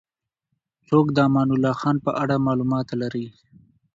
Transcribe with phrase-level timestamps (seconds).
[0.87, 3.27] څوک د امان الله خان په اړه معلومات لري؟